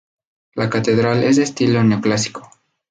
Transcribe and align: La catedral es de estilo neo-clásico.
La 0.55 0.67
catedral 0.67 1.21
es 1.23 1.35
de 1.35 1.43
estilo 1.43 1.83
neo-clásico. 1.83 2.49